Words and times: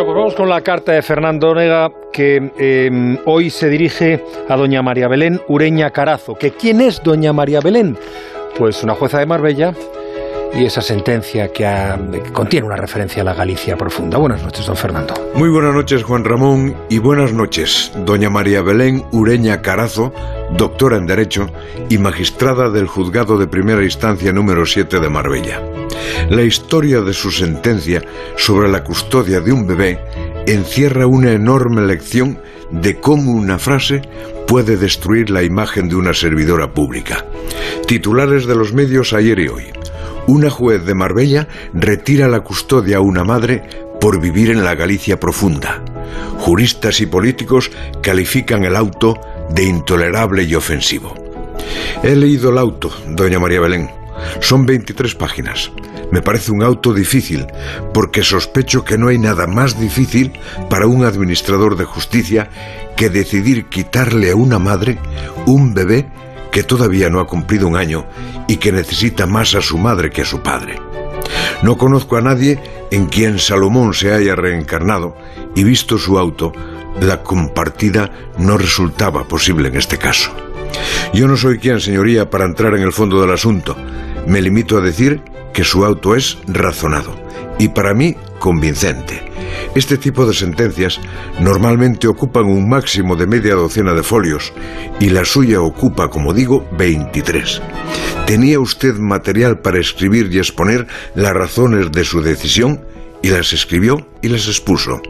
vamos 0.00 0.34
con 0.34 0.48
la 0.48 0.62
carta 0.62 0.92
de 0.92 1.02
Fernando 1.02 1.50
Onega 1.50 1.92
que 2.12 2.50
em, 2.56 3.18
hoy 3.26 3.50
se 3.50 3.68
dirige 3.68 4.24
a 4.48 4.56
doña 4.56 4.80
María 4.80 5.06
Belén 5.06 5.38
Ureña 5.48 5.90
Carazo. 5.90 6.34
¿Que 6.34 6.52
¿Quién 6.52 6.80
es 6.80 7.02
doña 7.02 7.34
María 7.34 7.60
Belén? 7.60 7.98
Pues 8.56 8.82
una 8.82 8.94
jueza 8.94 9.18
de 9.18 9.26
Marbella 9.26 9.74
y 10.54 10.64
esa 10.64 10.82
sentencia 10.82 11.48
que, 11.48 11.66
contiene 12.32 12.66
una 12.66 12.76
referencia 12.76 13.22
a 13.22 13.24
la 13.24 13.34
Galicia 13.34 13.76
profunda. 13.76 14.18
Buenas 14.18 14.42
noches, 14.42 14.66
don 14.66 14.76
Fernando. 14.76 15.14
Muy 15.34 15.48
buenas 15.48 15.74
noches, 15.74 16.02
Juan 16.02 16.24
Ramón, 16.24 16.76
y 16.90 16.98
buenas 16.98 17.32
noches, 17.32 17.92
doña 18.04 18.28
María 18.28 18.62
Belén 18.62 19.04
Ureña 19.12 19.62
Carazo, 19.62 20.12
doctora 20.56 20.98
en 20.98 21.06
Derecho 21.06 21.46
y 21.88 21.98
magistrada 21.98 22.70
del 22.70 22.86
Juzgado 22.86 23.38
de 23.38 23.46
Primera 23.46 23.82
Instancia 23.82 24.32
número 24.32 24.66
7 24.66 25.00
de 25.00 25.08
Marbella. 25.08 25.62
La 26.28 26.42
historia 26.42 27.00
de 27.00 27.12
su 27.12 27.30
sentencia 27.30 28.02
sobre 28.36 28.70
la 28.70 28.84
custodia 28.84 29.40
de 29.40 29.52
un 29.52 29.66
bebé 29.66 29.98
encierra 30.46 31.06
una 31.06 31.32
enorme 31.32 31.82
lección 31.82 32.38
de 32.70 32.98
cómo 33.00 33.32
una 33.32 33.58
frase 33.58 34.02
puede 34.46 34.76
destruir 34.76 35.30
la 35.30 35.42
imagen 35.42 35.88
de 35.88 35.96
una 35.96 36.14
servidora 36.14 36.72
pública. 36.72 37.24
Titulares 37.86 38.46
de 38.46 38.54
los 38.54 38.72
medios 38.72 39.12
ayer 39.12 39.38
y 39.38 39.48
hoy. 39.48 39.72
Una 40.26 40.50
juez 40.50 40.84
de 40.84 40.94
Marbella 40.94 41.48
retira 41.74 42.28
la 42.28 42.40
custodia 42.40 42.98
a 42.98 43.00
una 43.00 43.24
madre 43.24 43.62
por 44.00 44.20
vivir 44.20 44.50
en 44.50 44.64
la 44.64 44.74
Galicia 44.76 45.18
profunda. 45.18 45.82
Juristas 46.38 47.00
y 47.00 47.06
políticos 47.06 47.70
califican 48.02 48.64
el 48.64 48.76
auto 48.76 49.18
de 49.50 49.64
intolerable 49.64 50.44
y 50.44 50.54
ofensivo. 50.54 51.14
He 52.02 52.14
leído 52.14 52.50
el 52.50 52.58
auto, 52.58 52.90
doña 53.08 53.40
María 53.40 53.60
Belén. 53.60 53.90
Son 54.40 54.64
23 54.64 55.14
páginas. 55.16 55.72
Me 56.12 56.22
parece 56.22 56.52
un 56.52 56.62
auto 56.62 56.92
difícil, 56.92 57.46
porque 57.92 58.22
sospecho 58.22 58.84
que 58.84 58.98
no 58.98 59.08
hay 59.08 59.18
nada 59.18 59.46
más 59.46 59.80
difícil 59.80 60.32
para 60.70 60.86
un 60.86 61.04
administrador 61.04 61.76
de 61.76 61.84
justicia 61.84 62.48
que 62.96 63.10
decidir 63.10 63.68
quitarle 63.68 64.30
a 64.30 64.36
una 64.36 64.58
madre 64.58 64.98
un 65.46 65.74
bebé 65.74 66.06
que 66.52 66.62
todavía 66.62 67.10
no 67.10 67.18
ha 67.18 67.26
cumplido 67.26 67.66
un 67.66 67.76
año 67.76 68.06
y 68.46 68.58
que 68.58 68.70
necesita 68.70 69.26
más 69.26 69.56
a 69.56 69.62
su 69.62 69.78
madre 69.78 70.10
que 70.10 70.22
a 70.22 70.26
su 70.26 70.40
padre. 70.40 70.76
No 71.62 71.76
conozco 71.76 72.16
a 72.16 72.20
nadie 72.20 72.60
en 72.90 73.06
quien 73.06 73.38
Salomón 73.38 73.94
se 73.94 74.12
haya 74.12 74.36
reencarnado 74.36 75.16
y 75.56 75.64
visto 75.64 75.98
su 75.98 76.18
auto, 76.18 76.52
la 77.00 77.22
compartida 77.22 78.10
no 78.38 78.58
resultaba 78.58 79.24
posible 79.24 79.68
en 79.68 79.76
este 79.76 79.98
caso. 79.98 80.30
Yo 81.14 81.26
no 81.26 81.36
soy 81.36 81.58
quien, 81.58 81.80
señoría, 81.80 82.30
para 82.30 82.44
entrar 82.44 82.74
en 82.74 82.82
el 82.82 82.92
fondo 82.92 83.20
del 83.20 83.32
asunto. 83.32 83.76
Me 84.26 84.40
limito 84.40 84.76
a 84.76 84.80
decir 84.80 85.22
que 85.52 85.64
su 85.64 85.84
auto 85.84 86.14
es 86.14 86.38
razonado 86.46 87.14
y 87.58 87.68
para 87.68 87.94
mí 87.94 88.16
convincente. 88.38 89.31
Este 89.74 89.96
tipo 89.96 90.26
de 90.26 90.34
sentencias 90.34 91.00
normalmente 91.40 92.08
ocupan 92.08 92.44
un 92.44 92.68
máximo 92.68 93.16
de 93.16 93.26
media 93.26 93.54
docena 93.54 93.92
de 93.94 94.02
folios 94.02 94.52
y 95.00 95.10
la 95.10 95.24
suya 95.24 95.60
ocupa, 95.60 96.08
como 96.08 96.34
digo, 96.34 96.66
23. 96.78 97.62
¿Tenía 98.26 98.60
usted 98.60 98.94
material 98.94 99.60
para 99.60 99.80
escribir 99.80 100.28
y 100.32 100.38
exponer 100.38 100.86
las 101.14 101.32
razones 101.32 101.90
de 101.90 102.04
su 102.04 102.22
decisión? 102.22 102.80
y 103.22 103.28
las 103.28 103.52
escribió 103.52 104.08
y 104.20 104.28
las 104.28 104.48
expuso. 104.48 105.00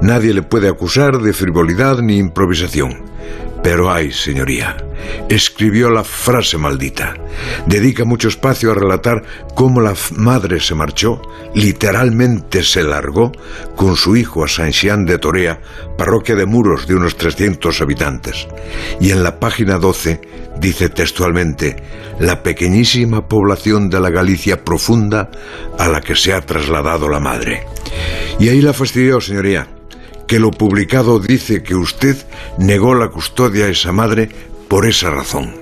Nadie 0.00 0.32
le 0.32 0.42
puede 0.42 0.68
acusar 0.68 1.18
de 1.18 1.32
frivolidad 1.32 1.98
ni 1.98 2.16
improvisación. 2.16 3.02
Pero 3.66 3.90
ay, 3.90 4.12
señoría, 4.12 4.76
escribió 5.28 5.90
la 5.90 6.04
frase 6.04 6.56
maldita. 6.56 7.14
Dedica 7.66 8.04
mucho 8.04 8.28
espacio 8.28 8.70
a 8.70 8.76
relatar 8.76 9.24
cómo 9.56 9.80
la 9.80 9.92
madre 10.12 10.60
se 10.60 10.76
marchó, 10.76 11.20
literalmente 11.52 12.62
se 12.62 12.84
largó, 12.84 13.32
con 13.74 13.96
su 13.96 14.14
hijo 14.14 14.44
a 14.44 14.46
Saint-Jean 14.46 15.04
de 15.04 15.18
Torea, 15.18 15.60
parroquia 15.98 16.36
de 16.36 16.46
muros 16.46 16.86
de 16.86 16.94
unos 16.94 17.16
300 17.16 17.80
habitantes. 17.80 18.46
Y 19.00 19.10
en 19.10 19.24
la 19.24 19.40
página 19.40 19.78
12 19.78 20.20
dice 20.60 20.88
textualmente, 20.88 21.74
la 22.20 22.44
pequeñísima 22.44 23.26
población 23.26 23.90
de 23.90 23.98
la 23.98 24.10
Galicia 24.10 24.62
profunda 24.62 25.28
a 25.76 25.88
la 25.88 26.00
que 26.00 26.14
se 26.14 26.32
ha 26.32 26.40
trasladado 26.40 27.08
la 27.08 27.18
madre. 27.18 27.66
Y 28.38 28.48
ahí 28.48 28.60
la 28.60 28.72
fastidió, 28.72 29.20
señoría 29.20 29.75
que 30.26 30.38
lo 30.38 30.50
publicado 30.50 31.18
dice 31.20 31.62
que 31.62 31.74
usted 31.74 32.16
negó 32.58 32.94
la 32.94 33.08
custodia 33.08 33.66
a 33.66 33.70
esa 33.70 33.92
madre 33.92 34.28
por 34.68 34.86
esa 34.86 35.10
razón. 35.10 35.54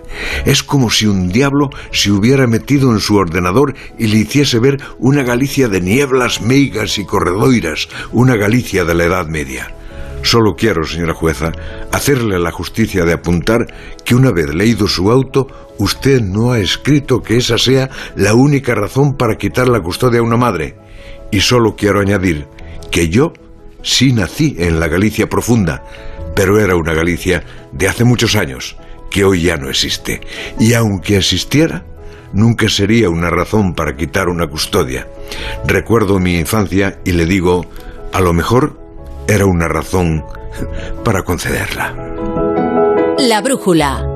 Es 0.44 0.62
como 0.62 0.90
si 0.90 1.06
un 1.06 1.28
diablo 1.28 1.70
se 1.90 2.10
hubiera 2.10 2.46
metido 2.46 2.92
en 2.92 3.00
su 3.00 3.16
ordenador 3.16 3.74
y 3.98 4.06
le 4.06 4.18
hiciese 4.18 4.58
ver 4.58 4.80
una 4.98 5.22
Galicia 5.22 5.68
de 5.68 5.80
nieblas, 5.80 6.40
meigas 6.40 6.98
y 6.98 7.04
corredoiras, 7.04 7.88
una 8.12 8.36
Galicia 8.36 8.84
de 8.84 8.94
la 8.94 9.04
Edad 9.04 9.26
Media. 9.26 9.74
Solo 10.22 10.56
quiero, 10.56 10.86
señora 10.86 11.12
jueza, 11.12 11.52
hacerle 11.92 12.38
la 12.38 12.50
justicia 12.50 13.04
de 13.04 13.12
apuntar 13.12 13.66
que 14.06 14.14
una 14.14 14.30
vez 14.30 14.54
leído 14.54 14.88
su 14.88 15.10
auto, 15.10 15.48
usted 15.78 16.22
no 16.22 16.52
ha 16.52 16.60
escrito 16.60 17.22
que 17.22 17.36
esa 17.36 17.58
sea 17.58 17.90
la 18.16 18.32
única 18.34 18.74
razón 18.74 19.18
para 19.18 19.36
quitar 19.36 19.68
la 19.68 19.82
custodia 19.82 20.20
a 20.20 20.22
una 20.22 20.38
madre. 20.38 20.76
Y 21.30 21.40
solo 21.40 21.76
quiero 21.76 22.00
añadir 22.00 22.46
que 22.90 23.10
yo 23.10 23.34
Sí 23.84 24.12
nací 24.12 24.56
en 24.58 24.80
la 24.80 24.88
Galicia 24.88 25.28
profunda, 25.28 25.84
pero 26.34 26.58
era 26.58 26.74
una 26.74 26.94
Galicia 26.94 27.44
de 27.70 27.86
hace 27.86 28.04
muchos 28.04 28.34
años, 28.34 28.76
que 29.10 29.24
hoy 29.24 29.42
ya 29.42 29.58
no 29.58 29.68
existe. 29.68 30.22
Y 30.58 30.72
aunque 30.72 31.18
existiera, 31.18 31.84
nunca 32.32 32.68
sería 32.70 33.10
una 33.10 33.28
razón 33.28 33.74
para 33.74 33.94
quitar 33.94 34.30
una 34.30 34.46
custodia. 34.46 35.06
Recuerdo 35.66 36.18
mi 36.18 36.38
infancia 36.38 36.98
y 37.04 37.12
le 37.12 37.26
digo, 37.26 37.66
a 38.12 38.20
lo 38.20 38.32
mejor 38.32 38.80
era 39.28 39.44
una 39.44 39.68
razón 39.68 40.24
para 41.04 41.22
concederla. 41.22 41.94
La 43.18 43.42
brújula. 43.42 44.13